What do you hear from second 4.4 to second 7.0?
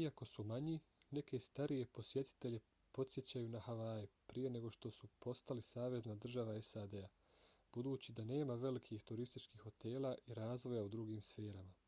nego što su postali savezna država sad